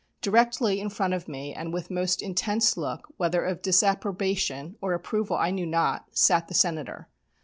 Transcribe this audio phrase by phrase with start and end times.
[0.23, 5.37] Directly in front of me, and with most intense look, whether of disapprobation or approval
[5.37, 7.07] I knew not, sat the Senator.